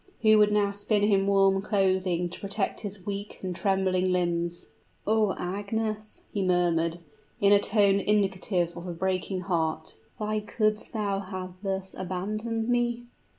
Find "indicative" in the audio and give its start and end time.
7.99-8.75